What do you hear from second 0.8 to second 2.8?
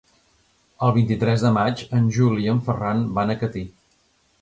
El vint-i-tres de maig en Juli i en